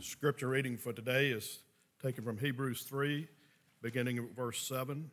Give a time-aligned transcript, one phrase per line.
[0.00, 1.58] Scripture reading for today is
[2.00, 3.26] taken from Hebrews 3,
[3.82, 5.10] beginning at verse 7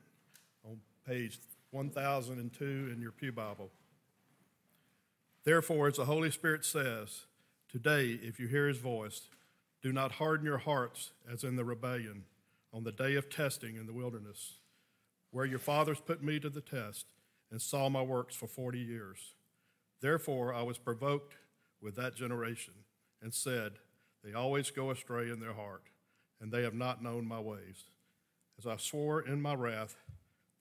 [0.64, 1.40] on page
[1.72, 3.72] 1002 in your Pew Bible.
[5.44, 7.26] Therefore, as the Holy Spirit says,
[7.68, 9.22] today, if you hear his voice,
[9.82, 12.26] do not harden your hearts as in the rebellion
[12.72, 14.58] on the day of testing in the wilderness,
[15.32, 17.08] where your fathers put me to the test
[17.50, 19.34] and saw my works for 40 years.
[20.00, 21.34] Therefore, I was provoked
[21.82, 22.76] with that generation
[23.20, 23.80] and said,
[24.26, 25.84] They always go astray in their heart,
[26.42, 27.86] and they have not known my ways.
[28.58, 29.96] As I swore in my wrath,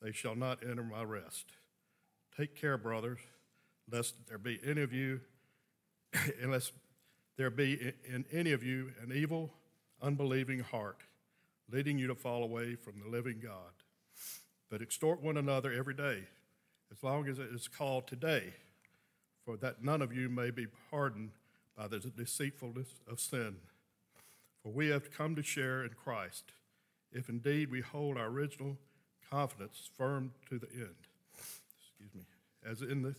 [0.03, 1.47] they shall not enter my rest.
[2.37, 3.21] Take care, brothers,
[3.91, 5.21] lest there be any of you,
[6.43, 6.73] unless
[7.39, 9.51] there be in any of you an evil,
[10.03, 10.99] unbelieving heart,
[11.71, 13.73] leading you to fall away from the living God.
[14.71, 16.25] But extort one another every day,
[16.93, 18.53] as long as it is called today
[19.45, 21.31] for that none of you may be hardened
[21.77, 23.57] by the deceitfulness of sin.
[24.63, 26.53] For we have come to share in Christ,
[27.13, 28.79] if indeed we hold our original
[29.31, 30.95] confidence firm to the end.
[31.37, 32.23] Excuse me.
[32.65, 33.15] As, in the,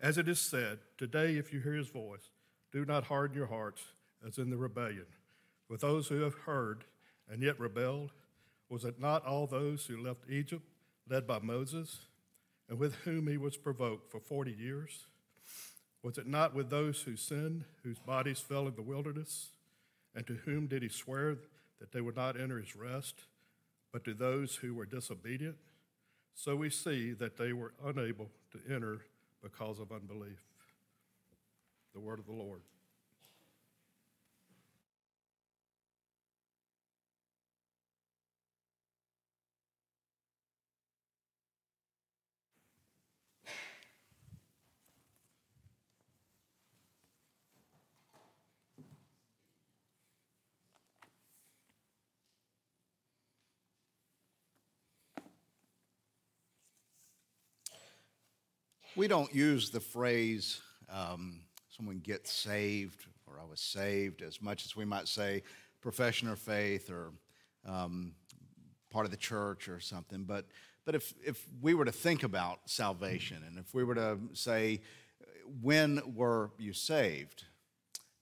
[0.00, 2.30] as it is said, today if you hear his voice,
[2.72, 3.82] do not harden your hearts
[4.26, 5.06] as in the rebellion.
[5.68, 6.84] With those who have heard
[7.28, 8.12] and yet rebelled,
[8.68, 10.62] was it not all those who left Egypt,
[11.08, 12.00] led by Moses,
[12.68, 15.06] and with whom he was provoked for 40 years?
[16.06, 19.48] Was it not with those who sinned, whose bodies fell in the wilderness?
[20.14, 21.36] And to whom did he swear
[21.80, 23.22] that they would not enter his rest,
[23.92, 25.56] but to those who were disobedient?
[26.32, 29.00] So we see that they were unable to enter
[29.42, 30.38] because of unbelief.
[31.92, 32.60] The word of the Lord.
[58.96, 64.64] We don't use the phrase um, someone gets saved or I was saved as much
[64.64, 65.42] as we might say
[65.82, 67.12] profession of faith or
[67.66, 68.12] um,
[68.88, 70.24] part of the church or something.
[70.24, 70.46] But,
[70.86, 74.80] but if, if we were to think about salvation and if we were to say,
[75.60, 77.44] when were you saved?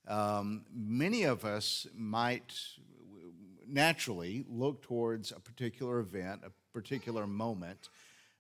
[0.08, 2.52] Um, many of us might
[3.68, 7.90] naturally look towards a particular event, a particular moment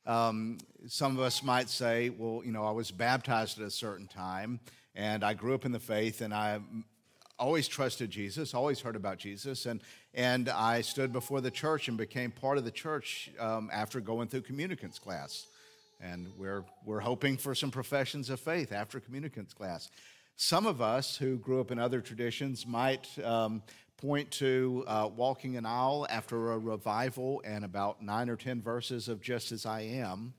[0.06, 4.06] um, some of us might say, well, you know, I was baptized at a certain
[4.06, 4.60] time
[4.94, 6.60] and I grew up in the faith and I
[7.38, 9.80] always trusted Jesus, always heard about Jesus, and,
[10.14, 14.28] and I stood before the church and became part of the church um, after going
[14.28, 15.46] through communicants class.
[16.00, 19.90] And we're, we're hoping for some professions of faith after communicants class.
[20.36, 23.62] Some of us who grew up in other traditions might um,
[23.96, 29.08] point to uh, walking an aisle after a revival and about nine or ten verses
[29.08, 30.34] of just as i am.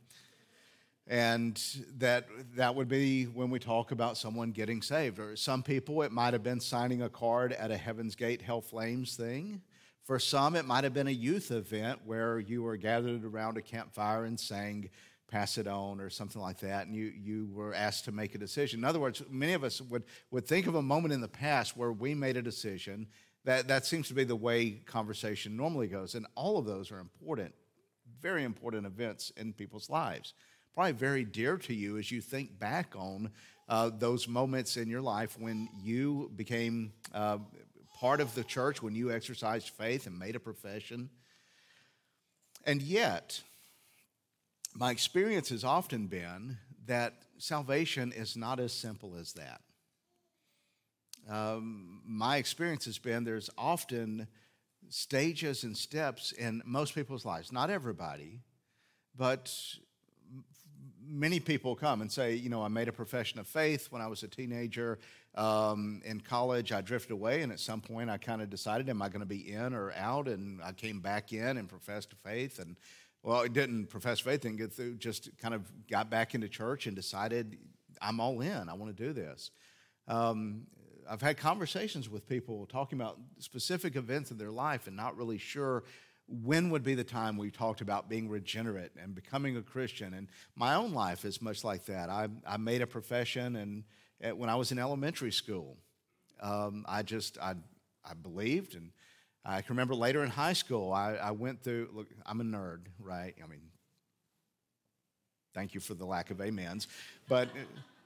[1.08, 1.62] And
[1.98, 5.20] that that would be when we talk about someone getting saved.
[5.20, 8.62] Or some people it might have been signing a card at a heaven's gate hell
[8.62, 9.62] flames thing.
[10.04, 13.62] For some it might have been a youth event where you were gathered around a
[13.62, 14.90] campfire and sang
[15.28, 18.38] pass it on or something like that and you, you were asked to make a
[18.38, 18.80] decision.
[18.80, 21.76] In other words many of us would, would think of a moment in the past
[21.76, 23.08] where we made a decision
[23.46, 26.16] that, that seems to be the way conversation normally goes.
[26.16, 27.54] And all of those are important,
[28.22, 30.34] very important events in people's lives.
[30.74, 33.32] Probably very dear to you as you think back on
[33.70, 37.38] uh, those moments in your life when you became uh,
[38.00, 41.10] part of the church, when you exercised faith and made a profession.
[42.66, 43.42] And yet,
[44.74, 46.58] my experience has often been
[46.88, 49.62] that salvation is not as simple as that
[51.30, 54.28] um, my experience has been there's often
[54.90, 57.52] stages and steps in most people's lives.
[57.52, 58.42] Not everybody,
[59.18, 59.52] but
[61.08, 64.08] many people come and say, you know, I made a profession of faith when I
[64.08, 65.00] was a teenager.
[65.36, 69.02] Um, in college, I drifted away, and at some point, I kind of decided, am
[69.02, 70.28] I going to be in or out?
[70.28, 72.60] And I came back in and professed faith.
[72.60, 72.78] And
[73.22, 76.88] well, I didn't profess faith, didn't get through, just kind of got back into church
[76.88, 77.58] and decided,
[78.02, 78.70] I'm all in.
[78.70, 79.52] I want to do this.
[80.08, 80.68] Um,
[81.10, 85.38] I've had conversations with people talking about specific events in their life and not really
[85.38, 85.84] sure
[86.28, 90.14] when would be the time we talked about being regenerate and becoming a Christian.
[90.14, 92.10] And my own life is much like that.
[92.10, 93.84] I, I made a profession, and
[94.22, 95.78] at, when I was in elementary school,
[96.42, 97.56] um, I just I,
[98.04, 98.92] I believed, and
[99.44, 101.90] I can remember later in high school, I, I went through.
[101.94, 103.36] Look, I'm a nerd, right?
[103.44, 103.62] I mean,
[105.54, 106.88] thank you for the lack of amens,
[107.30, 107.50] but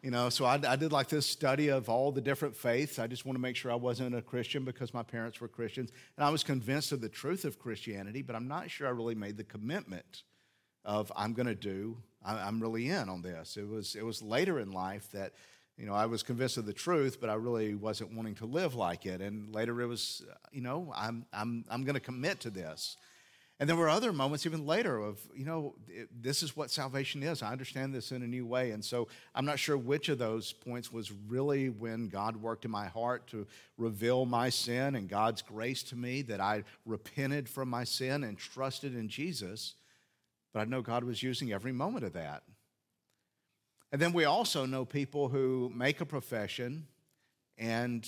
[0.02, 3.00] You know, so I, I, did like this study of all the different faiths.
[3.00, 5.92] I just want to make sure I wasn't a Christian because my parents were Christians.
[6.16, 9.16] And I was convinced of the truth of Christianity, but I'm not sure I really
[9.16, 10.24] made the commitment
[10.86, 13.58] of I'm going to do, I'm really in on this.
[13.58, 15.34] It was, it was later in life that,
[15.78, 18.76] you know, I was convinced of the truth, but I really wasn't wanting to live
[18.76, 19.22] like it.
[19.22, 22.96] And later it was, you know, I'm, I'm, I'm going to commit to this.
[23.60, 25.76] And there were other moments even later of, you know,
[26.18, 27.44] this is what salvation is.
[27.44, 28.72] I understand this in a new way.
[28.72, 32.72] And so I'm not sure which of those points was really when God worked in
[32.72, 33.46] my heart to
[33.78, 38.38] reveal my sin and God's grace to me, that I repented from my sin and
[38.38, 39.76] trusted in Jesus.
[40.54, 42.44] But I know God was using every moment of that.
[43.92, 46.88] And then we also know people who make a profession,
[47.58, 48.08] and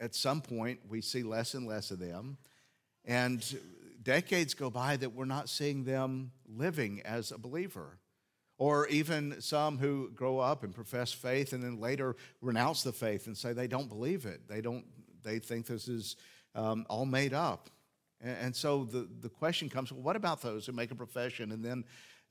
[0.00, 2.38] at some point we see less and less of them.
[3.04, 3.44] And
[4.06, 7.98] decades go by that we're not seeing them living as a believer.
[8.56, 13.26] Or even some who grow up and profess faith and then later renounce the faith
[13.26, 14.48] and say they don't believe it.
[14.48, 14.86] They don't.
[15.22, 16.16] They think this is
[16.54, 17.68] um, all made up.
[18.20, 21.52] And, and, so the, the question comes: well, What about those who make a profession
[21.52, 21.84] and then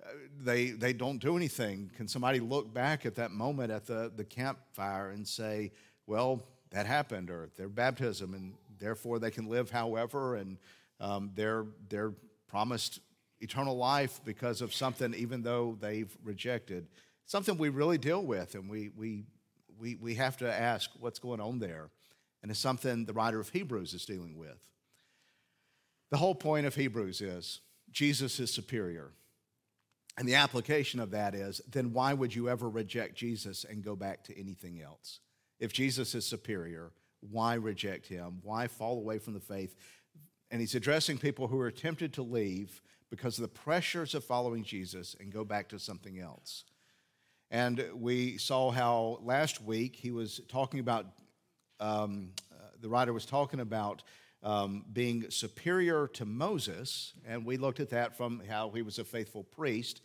[0.04, 0.08] uh,
[0.42, 1.92] they they don't do anything?
[1.96, 5.74] Can somebody look back at that moment at the the campfire and say,
[6.08, 10.58] "Well, that happened," or their baptism, and therefore they can live however and
[11.00, 12.14] um, they're, they're
[12.48, 13.00] promised
[13.40, 16.88] eternal life because of something, even though they've rejected.
[17.26, 19.26] Something we really deal with, and we, we,
[19.80, 21.90] we, we have to ask what's going on there.
[22.42, 24.58] And it's something the writer of Hebrews is dealing with.
[26.12, 27.62] The whole point of Hebrews is
[27.92, 29.12] Jesus is superior.
[30.18, 33.96] And the application of that is then why would you ever reject Jesus and go
[33.96, 35.20] back to anything else?
[35.60, 38.40] If Jesus is superior, why reject him?
[38.44, 39.76] Why fall away from the faith?
[40.52, 44.64] And he's addressing people who are tempted to leave because of the pressures of following
[44.64, 46.64] Jesus and go back to something else.
[47.52, 51.06] And we saw how last week he was talking about,
[51.80, 54.04] um, uh, the writer was talking about
[54.44, 59.04] um, being superior to Moses, and we looked at that from how he was a
[59.04, 60.02] faithful priest.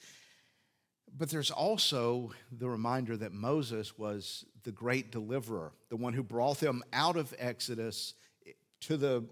[1.17, 6.61] But there's also the reminder that Moses was the great deliverer, the one who brought
[6.61, 8.15] them out of Exodus
[8.83, 9.25] to the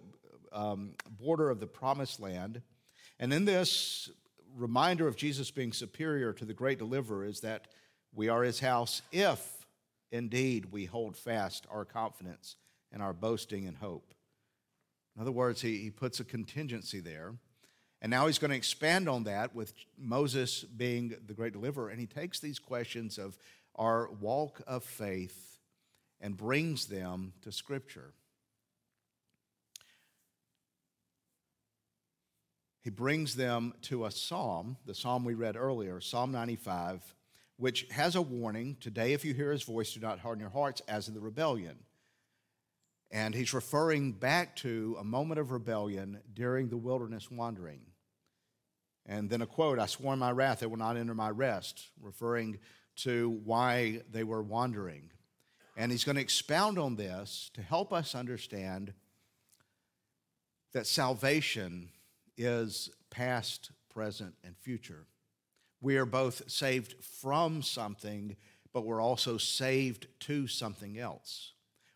[0.53, 2.63] um, border of the promised land.
[3.19, 4.11] And in this
[4.57, 7.69] reminder of Jesus being superior to the great deliverer is that
[8.15, 9.67] we are his house if
[10.11, 12.57] indeed we hold fast our confidence
[12.93, 14.15] and our boasting and hope.
[15.15, 17.35] In other words, he, he puts a contingency there.
[18.01, 21.89] And now he's going to expand on that with Moses being the great deliverer.
[21.89, 23.37] And he takes these questions of
[23.75, 25.59] our walk of faith
[26.21, 28.13] and brings them to Scripture.
[32.83, 37.15] He brings them to a psalm, the psalm we read earlier, Psalm 95,
[37.57, 40.81] which has a warning today, if you hear his voice, do not harden your hearts
[40.89, 41.77] as in the rebellion.
[43.11, 47.81] And he's referring back to a moment of rebellion during the wilderness wandering.
[49.07, 51.89] And then a quote I swore in my wrath, they will not enter my rest,
[52.01, 52.59] referring
[52.97, 55.11] to why they were wandering.
[55.77, 58.93] And he's going to expound on this to help us understand
[60.73, 61.91] that salvation
[62.39, 65.07] is past, present, and future.
[65.81, 68.37] We are both saved from something,
[68.73, 71.53] but we're also saved to something else.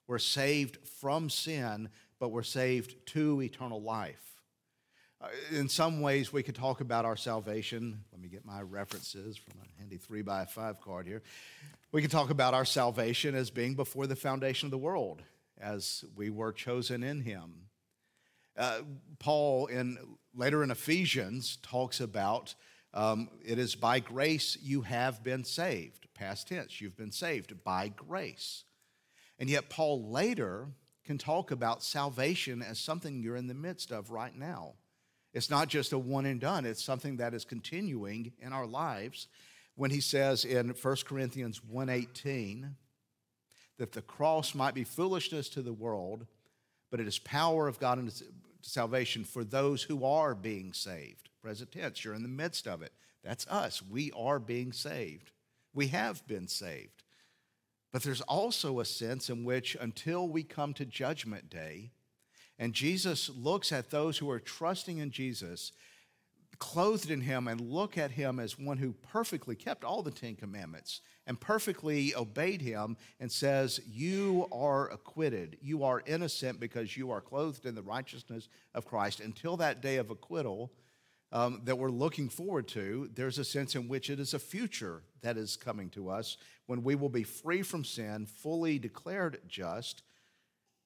[0.07, 4.41] We're saved from sin, but we're saved to eternal life.
[5.21, 8.05] Uh, in some ways, we could talk about our salvation.
[8.13, 11.23] Let me get my references from a handy three by five card here.
[11.93, 15.23] We could talk about our salvation as being before the foundation of the world,
[15.61, 17.69] as we were chosen in Him.
[18.57, 18.81] Uh,
[19.19, 19.99] Paul, in
[20.35, 22.55] later in Ephesians, talks about
[22.95, 26.09] um, it is by grace you have been saved.
[26.15, 28.65] Past tense, you've been saved by grace.
[29.39, 30.69] And yet, Paul later
[31.05, 34.75] can talk about salvation as something you're in the midst of right now.
[35.33, 39.29] It's not just a one and done, it's something that is continuing in our lives.
[39.75, 42.77] When he says in 1 Corinthians 1:18
[43.79, 46.27] that the cross might be foolishness to the world,
[46.93, 48.13] but it is power of God and
[48.61, 51.31] salvation for those who are being saved.
[51.41, 52.93] Present tense, you're in the midst of it.
[53.25, 53.83] That's us.
[53.83, 55.31] We are being saved.
[55.73, 57.03] We have been saved.
[57.95, 61.93] But there's also a sense in which until we come to Judgment Day,
[62.59, 65.73] and Jesus looks at those who are trusting in Jesus,
[66.63, 70.37] clothed in Him, and look at Him as one who perfectly kept all the Ten
[70.37, 75.57] Commandments and perfectly obeyed him and says, You are acquitted.
[75.61, 79.19] You are innocent because you are clothed in the righteousness of Christ.
[79.19, 80.73] Until that day of acquittal,
[81.33, 85.03] um, that we're looking forward to, there's a sense in which it is a future
[85.23, 90.05] that is coming to us when we will be free from sin, fully declared just,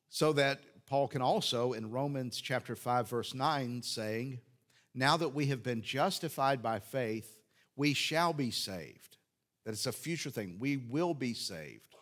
[0.09, 4.41] so that Paul can also, in Romans chapter 5, verse 9, saying,
[4.99, 7.37] Now that we have been justified by faith,
[7.77, 9.19] we shall be saved.
[9.65, 10.57] That it's a future thing.
[10.59, 11.95] We will be saved.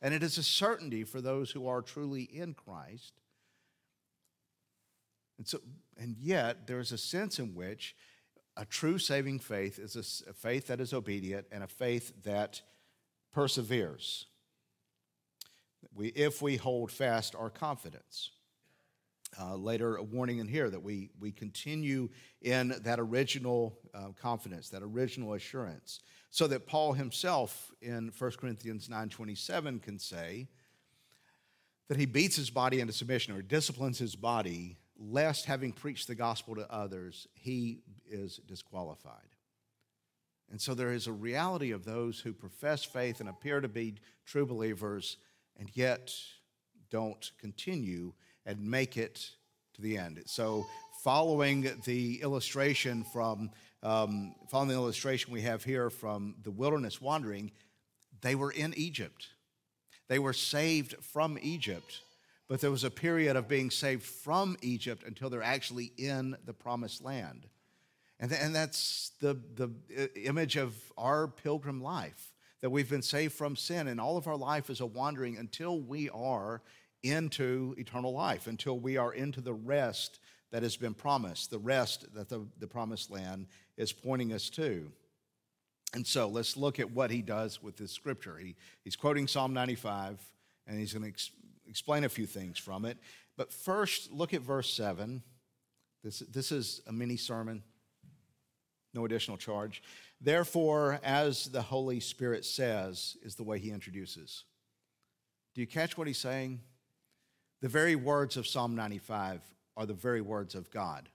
[0.00, 3.14] And it is a certainty for those who are truly in Christ.
[5.38, 5.58] And so,
[5.98, 7.96] and yet, there is a sense in which
[8.56, 12.62] a true saving faith is a, faith that is obedient and a faith that
[13.32, 14.26] perseveres.
[15.94, 18.30] We, if we hold fast our confidence.
[19.38, 22.08] Uh, later, a warning in here that we, we continue
[22.40, 26.00] in that original uh, confidence, that original assurance,
[26.30, 30.48] so that Paul himself in 1 Corinthians 9.27 can say
[31.88, 36.14] that he beats his body into submission or disciplines his body lest having preached the
[36.14, 39.36] gospel to others, he is disqualified.
[40.50, 43.96] And so there is a reality of those who profess faith and appear to be
[44.24, 45.18] true believers
[45.58, 46.12] and yet
[46.90, 48.12] don't continue
[48.46, 49.30] and make it
[49.74, 50.22] to the end.
[50.26, 50.66] So,
[51.02, 53.50] following the illustration from
[53.82, 57.52] um, following the illustration we have here from the wilderness wandering,
[58.22, 59.28] they were in Egypt.
[60.08, 62.00] They were saved from Egypt
[62.48, 66.52] but there was a period of being saved from Egypt until they're actually in the
[66.52, 67.46] promised land.
[68.20, 73.34] And, th- and that's the, the image of our pilgrim life that we've been saved
[73.34, 76.62] from sin, and all of our life is a wandering until we are
[77.10, 80.18] into eternal life, until we are into the rest
[80.52, 83.46] that has been promised, the rest that the, the promised land
[83.76, 84.90] is pointing us to.
[85.94, 88.36] And so let's look at what he does with this scripture.
[88.36, 90.20] He, he's quoting Psalm 95,
[90.66, 91.30] and he's going to ex-
[91.66, 92.98] explain a few things from it.
[93.36, 95.22] But first, look at verse 7.
[96.02, 97.62] This, this is a mini sermon,
[98.94, 99.82] no additional charge.
[100.20, 104.44] Therefore, as the Holy Spirit says, is the way he introduces.
[105.54, 106.60] Do you catch what he's saying?
[107.66, 109.40] The very words of Psalm 95
[109.76, 111.08] are the very words of God,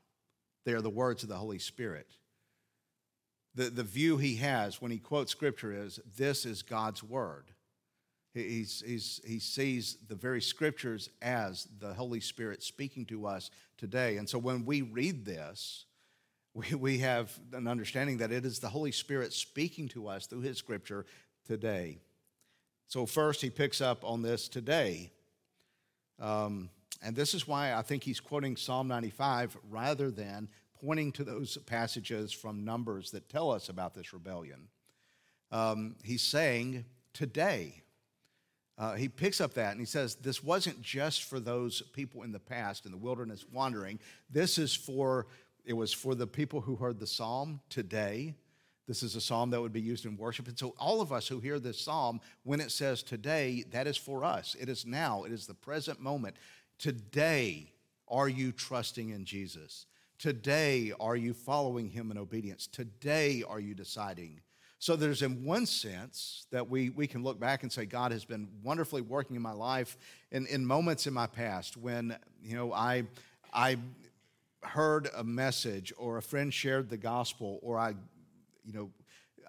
[0.66, 2.08] they are the words of the Holy Spirit.
[3.56, 7.46] The, the view he has when he quotes scripture is this is God's word.
[8.34, 14.18] He's, he's, he sees the very scriptures as the Holy Spirit speaking to us today.
[14.18, 15.86] And so when we read this,
[16.54, 20.42] we, we have an understanding that it is the Holy Spirit speaking to us through
[20.42, 21.06] his scripture
[21.46, 22.00] today.
[22.88, 25.12] So, first, he picks up on this today.
[26.22, 26.70] Um,
[27.02, 30.48] and this is why I think he's quoting Psalm 95 rather than
[30.80, 34.68] pointing to those passages from Numbers that tell us about this rebellion.
[35.52, 37.82] Um, he's saying, today,
[38.78, 42.32] uh, he picks up that and he says, This wasn't just for those people in
[42.32, 44.00] the past in the wilderness wandering.
[44.30, 45.28] This is for,
[45.66, 48.36] it was for the people who heard the psalm today.
[48.92, 50.50] This is a psalm that would be used in worship.
[50.50, 53.96] And so, all of us who hear this psalm, when it says today, that is
[53.96, 54.54] for us.
[54.60, 56.36] It is now, it is the present moment.
[56.78, 57.72] Today,
[58.10, 59.86] are you trusting in Jesus?
[60.20, 62.68] Today, are you following him in obedience?
[62.68, 64.42] Today, are you deciding
[64.80, 68.26] so there's, in one sense, that we, we can look back and say, God has
[68.26, 69.96] been wonderfully working in my life
[70.32, 73.04] in, in moments in my past when, you know, I,
[73.54, 73.78] I
[74.64, 77.94] heard a message or a friend shared the gospel or I,
[78.66, 78.90] you know,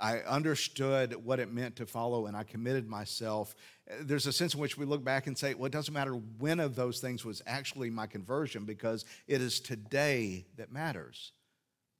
[0.00, 3.54] I understood what it meant to follow and I committed myself.
[4.00, 6.60] There's a sense in which we look back and say, well, it doesn't matter when
[6.60, 11.32] of those things was actually my conversion because it is today that matters.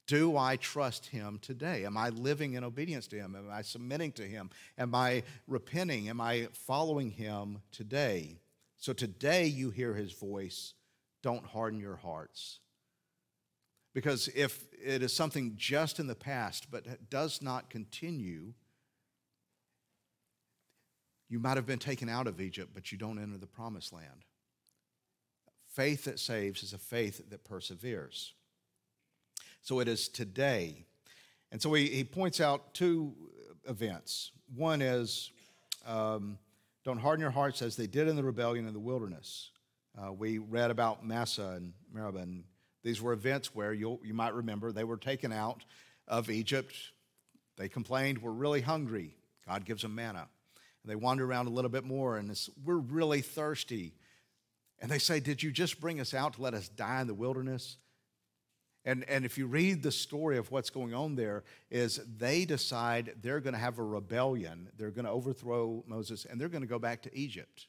[0.07, 1.85] Do I trust him today?
[1.85, 3.37] Am I living in obedience to him?
[3.37, 4.51] Am I submitting to him?
[4.77, 6.09] Am I repenting?
[6.09, 8.41] Am I following him today?
[8.79, 10.75] So today you hear his voice.
[11.23, 12.59] Don't harden your hearts.
[13.95, 18.55] Because if it is something just in the past but does not continue,
[21.29, 24.25] you might have been taken out of Egypt, but you don't enter the promised land.
[25.69, 28.35] Faith that saves is a faith that perseveres.
[29.63, 30.85] So it is today.
[31.51, 33.15] And so he, he points out two
[33.69, 34.33] events.
[34.55, 35.31] One is
[35.87, 36.39] um,
[36.85, 39.51] don't harden your hearts as they did in the rebellion in the wilderness.
[39.97, 42.19] Uh, we read about Massah and Meribah.
[42.19, 42.45] And
[42.83, 45.65] these were events where you you might remember they were taken out
[46.09, 46.75] of Egypt.
[47.57, 49.15] They complained, We're really hungry.
[49.47, 50.29] God gives them manna.
[50.83, 53.95] And they wander around a little bit more and we're really thirsty.
[54.81, 57.15] And they say, Did you just bring us out to let us die in the
[57.15, 57.77] wilderness?
[58.85, 63.15] And, and if you read the story of what's going on there, is they decide
[63.23, 64.71] they're going to have a rebellion.
[64.77, 67.69] They're going to overthrow Moses and they're going to go back to Egypt.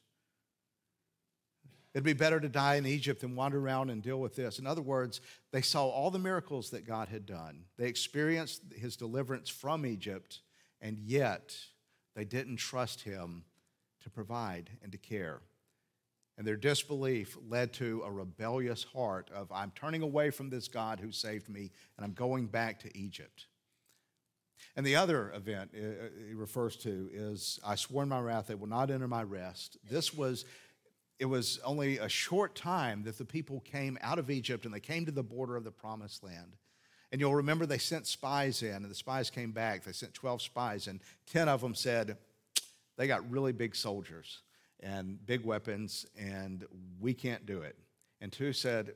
[1.94, 4.58] It'd be better to die in Egypt than wander around and deal with this.
[4.58, 5.20] In other words,
[5.52, 7.66] they saw all the miracles that God had done.
[7.78, 10.40] They experienced his deliverance from Egypt,
[10.80, 11.56] and yet
[12.16, 13.44] they didn't trust him
[14.02, 15.40] to provide and to care.
[16.36, 20.98] And their disbelief led to a rebellious heart of, I'm turning away from this God
[20.98, 23.46] who saved me, and I'm going back to Egypt.
[24.76, 28.48] And the other event uh, uh, he refers to is, I swore in my wrath,
[28.48, 29.76] they will not enter my rest.
[29.88, 30.44] This was,
[31.18, 34.80] it was only a short time that the people came out of Egypt and they
[34.80, 36.56] came to the border of the promised land.
[37.12, 39.84] And you'll remember they sent spies in, and the spies came back.
[39.84, 42.16] They sent 12 spies, and 10 of them said,
[42.96, 44.40] they got really big soldiers
[44.80, 46.64] and big weapons, and
[47.00, 47.76] we can't do it.
[48.20, 48.94] And two said,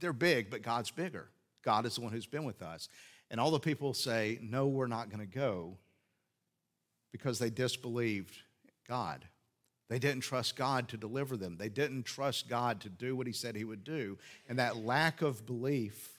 [0.00, 1.28] They're big, but God's bigger.
[1.62, 2.88] God is the one who's been with us.
[3.30, 5.76] And all the people say, No, we're not going to go
[7.12, 8.36] because they disbelieved
[8.88, 9.24] God.
[9.88, 11.56] They didn't trust God to deliver them.
[11.56, 14.18] They didn't trust God to do what He said He would do.
[14.48, 16.18] And that lack of belief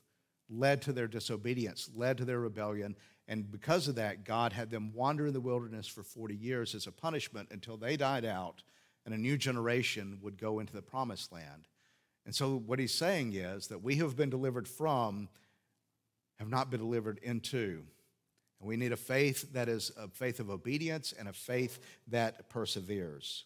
[0.50, 2.96] led to their disobedience, led to their rebellion,
[3.30, 6.88] and because of that, God had them wander in the wilderness for 40 years as
[6.88, 8.64] a punishment until they died out
[9.06, 11.68] and a new generation would go into the promised land.
[12.26, 15.30] And so, what he's saying is that we have been delivered from,
[16.40, 17.84] have not been delivered into.
[18.60, 22.50] And we need a faith that is a faith of obedience and a faith that
[22.50, 23.46] perseveres.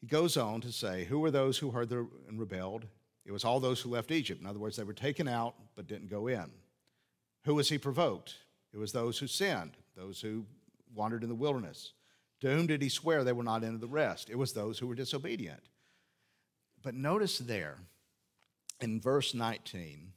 [0.00, 2.86] He goes on to say, Who were those who heard and rebelled?
[3.24, 4.40] It was all those who left Egypt.
[4.40, 6.50] In other words, they were taken out but didn't go in.
[7.44, 8.34] Who was he provoked?
[8.72, 10.46] It was those who sinned, those who
[10.94, 11.92] wandered in the wilderness.
[12.40, 14.30] To whom did he swear they were not into the rest?
[14.30, 15.62] It was those who were disobedient.
[16.82, 17.78] But notice there
[18.80, 20.12] in verse 19,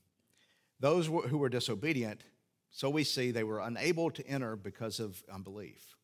[0.80, 2.22] those who were disobedient,
[2.72, 5.96] so we see they were unable to enter because of unbelief.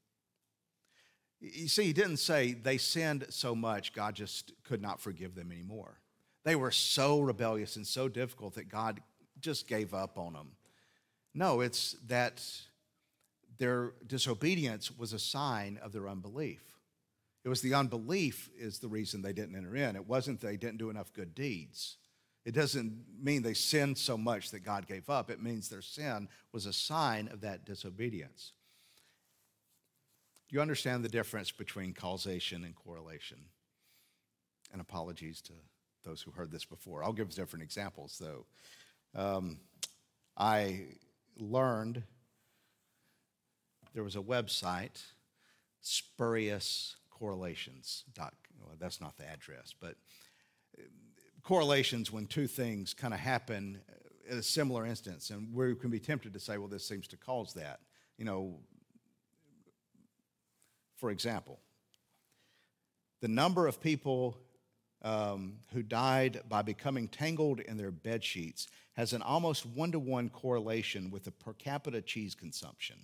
[1.41, 5.51] You see, he didn't say they sinned so much, God just could not forgive them
[5.51, 5.99] anymore.
[6.43, 9.01] They were so rebellious and so difficult that God
[9.39, 10.51] just gave up on them.
[11.33, 12.43] No, it's that
[13.57, 16.61] their disobedience was a sign of their unbelief.
[17.43, 19.95] It was the unbelief is the reason they didn't enter in.
[19.95, 21.97] It wasn't they didn't do enough good deeds.
[22.45, 25.29] It doesn't mean they sinned so much that God gave up.
[25.29, 28.53] It means their sin was a sign of that disobedience.
[30.49, 33.37] You understand the difference between causation and correlation?
[34.71, 35.53] And apologies to
[36.03, 37.03] those who heard this before.
[37.03, 38.45] I'll give different examples, though.
[39.15, 39.59] Um,
[40.37, 40.85] I
[41.37, 42.03] learned
[43.93, 45.03] there was a website,
[45.81, 48.05] spurious correlations.
[48.13, 49.95] Dot, well, that's not the address, but
[50.77, 50.83] uh,
[51.43, 53.81] correlations when two things kind of happen
[54.29, 57.17] in a similar instance, and we can be tempted to say, well, this seems to
[57.17, 57.79] cause that.
[58.17, 58.59] You know,
[60.99, 61.59] for example,
[63.21, 64.37] the number of people
[65.01, 69.99] um, who died by becoming tangled in their bed sheets has an almost one to
[69.99, 72.97] one correlation with the per capita cheese consumption.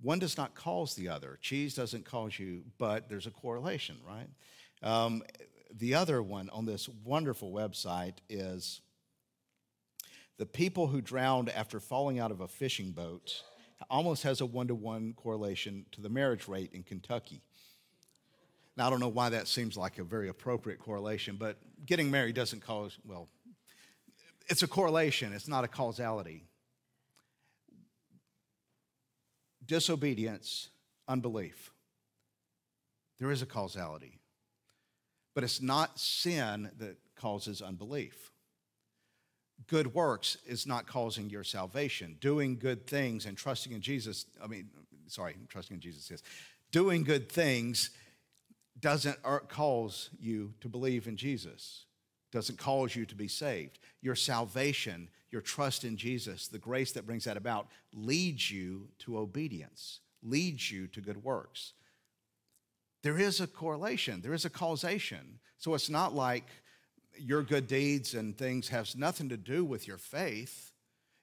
[0.00, 1.38] One does not cause the other.
[1.40, 4.28] Cheese doesn't cause you, but there's a correlation, right?
[4.82, 5.22] Um,
[5.72, 8.80] the other one on this wonderful website is
[10.36, 13.42] the people who drowned after falling out of a fishing boat
[13.90, 17.42] almost has a one to one correlation to the marriage rate in Kentucky.
[18.76, 22.34] Now, I don't know why that seems like a very appropriate correlation, but getting married
[22.34, 23.28] doesn't cause, well,
[24.48, 26.44] it's a correlation, it's not a causality.
[29.64, 30.68] Disobedience,
[31.08, 31.72] unbelief.
[33.18, 34.18] There is a causality,
[35.34, 38.32] but it's not sin that causes unbelief.
[39.66, 42.16] Good works is not causing your salvation.
[42.20, 44.68] Doing good things and trusting in Jesus, I mean,
[45.06, 46.22] sorry, trusting in Jesus is
[46.74, 47.90] doing good things
[48.80, 51.84] doesn't cause you to believe in Jesus,
[52.32, 53.78] doesn't cause you to be saved.
[54.02, 59.18] Your salvation, your trust in Jesus, the grace that brings that about, leads you to
[59.18, 61.74] obedience, leads you to good works.
[63.04, 65.38] There is a correlation, there is a causation.
[65.58, 66.48] So it's not like
[67.18, 70.72] your good deeds and things has nothing to do with your faith.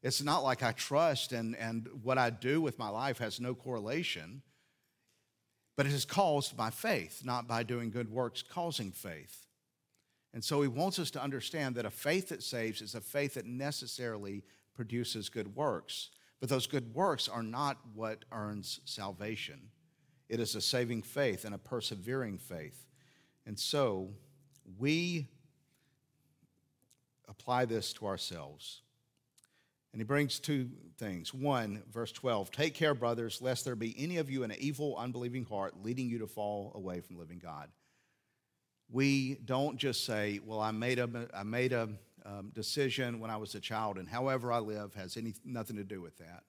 [0.04, 3.54] It's not like I trust and, and what I do with my life has no
[3.54, 4.42] correlation.
[5.78, 9.48] But it is caused by faith, not by doing good works causing faith.
[10.34, 13.34] And so he wants us to understand that a faith that saves is a faith
[13.36, 16.10] that necessarily produces good works.
[16.40, 19.70] But those good works are not what earns salvation.
[20.30, 22.88] It is a saving faith and a persevering faith.
[23.46, 24.10] And so
[24.78, 25.28] we
[27.32, 28.82] apply this to ourselves.
[29.94, 31.34] And he brings two things.
[31.34, 34.96] One, verse 12 Take care, brothers, lest there be any of you in an evil,
[34.98, 37.70] unbelieving heart leading you to fall away from living God.
[38.90, 41.90] We don't just say, Well, I made a, I made a
[42.26, 45.84] um, decision when I was a child, and however I live has any, nothing to
[45.84, 46.44] do with that.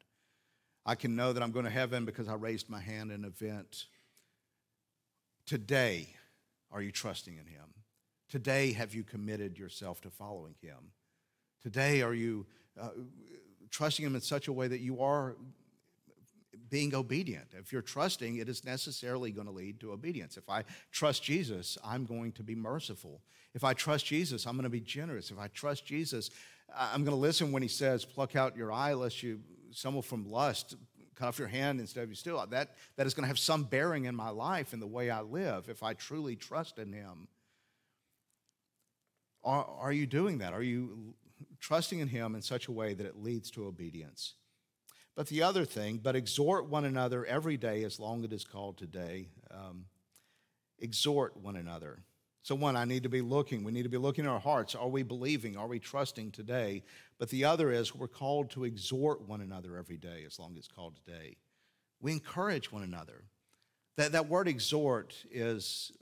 [0.85, 3.25] I can know that I'm going to heaven because I raised my hand in an
[3.25, 3.87] event.
[5.47, 6.15] Today,
[6.71, 7.82] are you trusting in Him?
[8.33, 10.93] Today, have you committed yourself to following Him?
[11.63, 12.47] Today, are you
[12.81, 12.89] uh,
[13.69, 15.37] trusting Him in such a way that you are
[16.71, 17.49] being obedient?
[17.53, 20.39] If you're trusting, it is necessarily going to lead to obedience.
[20.39, 23.21] If I trust Jesus, I'm going to be merciful.
[23.53, 25.31] If I trust Jesus, I'm going to be generous.
[25.31, 26.31] If I trust Jesus,
[26.75, 29.41] I'm going to listen when He says, "Pluck out your eye, lest you
[29.73, 30.77] stumble from lust."
[31.17, 32.43] Cut off your hand instead of you still.
[32.47, 35.21] That, that is going to have some bearing in my life and the way I
[35.21, 37.29] live if I truly trust in Him.
[39.45, 40.53] Are, are you doing that?
[40.53, 41.15] Are you
[41.63, 44.35] trusting in Him in such a way that it leads to obedience.
[45.15, 48.45] But the other thing, but exhort one another every day as long as it is
[48.45, 49.29] called today.
[49.51, 49.87] Um,
[50.79, 52.03] exhort one another.
[52.43, 53.63] So, one, I need to be looking.
[53.63, 54.75] We need to be looking in our hearts.
[54.75, 55.57] Are we believing?
[55.57, 56.83] Are we trusting today?
[57.19, 60.59] But the other is we're called to exhort one another every day as long as
[60.59, 61.37] it's called today.
[62.01, 63.25] We encourage one another.
[63.97, 65.93] That, that word exhort is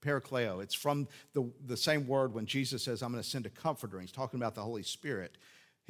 [0.00, 0.62] parakleo.
[0.62, 4.00] It's from the, the same word when Jesus says, I'm going to send a comforter.
[4.00, 5.36] He's talking about the Holy Spirit.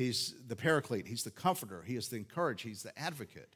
[0.00, 3.54] He's the paraclete, he's the comforter, he is the encourager, he's the advocate.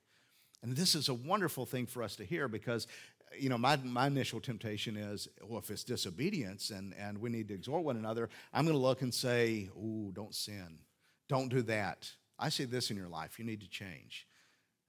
[0.62, 2.86] And this is a wonderful thing for us to hear because,
[3.38, 7.48] you know, my, my initial temptation is, well, if it's disobedience and, and we need
[7.48, 10.80] to exhort one another, I'm going to look and say, ooh, don't sin.
[11.30, 12.10] Don't do that.
[12.38, 13.38] I see this in your life.
[13.38, 14.26] You need to change.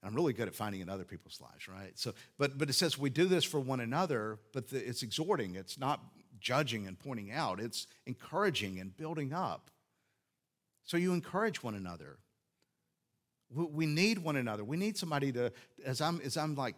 [0.06, 1.98] I'm really good at finding in other people's lives, right?
[1.98, 5.54] So, but but it says we do this for one another, but the, it's exhorting.
[5.54, 6.00] It's not
[6.40, 7.60] judging and pointing out.
[7.60, 9.70] It's encouraging and building up.
[10.84, 12.18] So you encourage one another.
[13.50, 14.64] We, we need one another.
[14.64, 15.52] We need somebody to,
[15.84, 16.76] as I'm as I'm like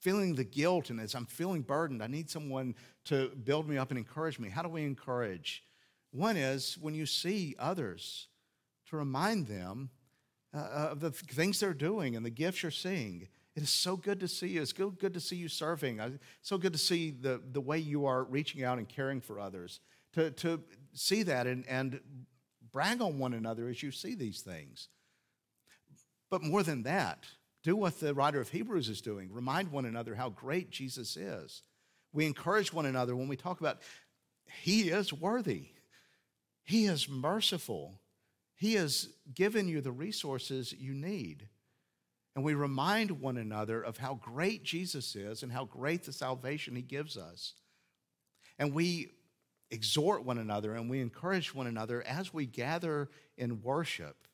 [0.00, 3.90] feeling the guilt and as I'm feeling burdened, I need someone to build me up
[3.90, 4.48] and encourage me.
[4.48, 5.62] How do we encourage?
[6.10, 8.28] One is when you see others,
[8.90, 9.90] to remind them
[10.54, 13.28] uh, of the things they're doing and the gifts you're seeing.
[13.54, 14.62] It is so good to see you.
[14.62, 16.00] It's good, good to see you serving.
[16.00, 19.38] It's so good to see the, the way you are reaching out and caring for
[19.38, 19.80] others.
[20.14, 20.60] To, to
[20.92, 22.00] see that and, and
[22.72, 24.88] brag on one another as you see these things.
[26.30, 27.26] But more than that,
[27.62, 29.30] do what the writer of Hebrews is doing.
[29.30, 31.62] Remind one another how great Jesus is.
[32.12, 33.80] We encourage one another when we talk about
[34.62, 35.68] He is worthy,
[36.64, 38.00] He is merciful,
[38.62, 41.48] he has given you the resources you need.
[42.36, 46.76] And we remind one another of how great Jesus is and how great the salvation
[46.76, 47.54] he gives us.
[48.60, 49.10] And we
[49.72, 54.28] exhort one another and we encourage one another as we gather in worship.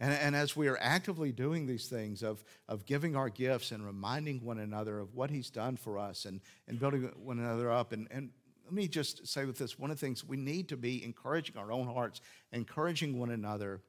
[0.00, 3.86] And, and as we are actively doing these things of, of giving our gifts and
[3.86, 7.92] reminding one another of what he's done for us and, and building one another up
[7.92, 8.30] and, and
[8.66, 11.56] let me just say with this one of the things we need to be encouraging
[11.56, 12.20] our own hearts,
[12.52, 13.80] encouraging one another.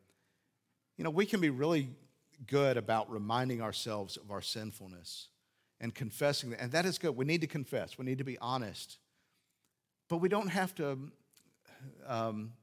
[0.98, 1.90] You know, we can be really
[2.46, 5.30] good about reminding ourselves of our sinfulness
[5.82, 6.62] and confessing that.
[6.62, 7.16] And that is good.
[7.16, 9.00] We need to confess, we need to be honest.
[10.10, 11.12] But we don't have to
[12.06, 12.54] um,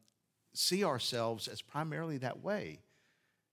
[0.53, 2.79] see ourselves as primarily that way.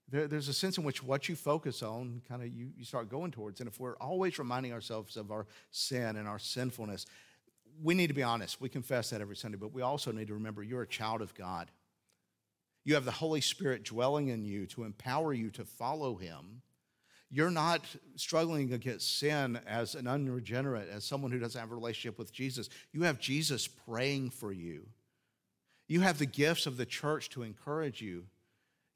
[0.07, 3.09] There, there's a sense in which what you focus on, kind of you, you start
[3.09, 3.59] going towards.
[3.59, 7.05] And if we're always reminding ourselves of our sin and our sinfulness,
[7.81, 8.59] we need to be honest.
[8.59, 11.33] We confess that every Sunday, but we also need to remember you're a child of
[11.33, 11.69] God.
[12.83, 16.61] You have the Holy Spirit dwelling in you to empower you to follow Him.
[17.29, 17.85] You're not
[18.17, 22.69] struggling against sin as an unregenerate, as someone who doesn't have a relationship with Jesus.
[22.91, 24.87] You have Jesus praying for you.
[25.87, 28.25] You have the gifts of the church to encourage you.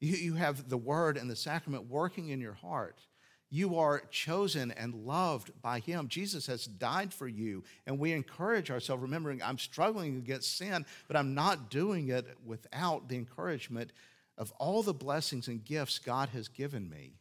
[0.00, 3.00] You have the word and the sacrament working in your heart.
[3.48, 6.08] You are chosen and loved by Him.
[6.08, 7.62] Jesus has died for you.
[7.86, 13.08] And we encourage ourselves, remembering I'm struggling against sin, but I'm not doing it without
[13.08, 13.92] the encouragement
[14.36, 17.12] of all the blessings and gifts God has given me,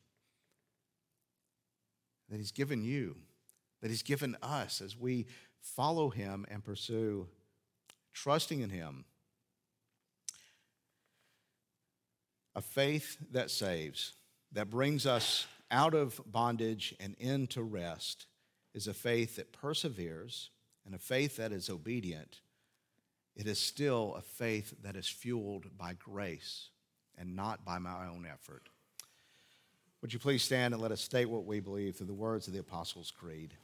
[2.29, 3.15] that He's given you,
[3.81, 5.27] that He's given us as we
[5.61, 7.27] follow Him and pursue
[8.13, 9.05] trusting in Him.
[12.55, 14.13] A faith that saves,
[14.53, 18.28] that brings us out of bondage and into rest
[18.73, 20.49] is a faith that perseveres
[20.86, 22.41] and a faith that is obedient.
[23.36, 26.69] It is still a faith that is fueled by grace
[27.17, 28.69] and not by my own effort.
[30.01, 32.54] Would you please stand and let us state what we believe through the words of
[32.54, 33.56] the Apostles' Creed?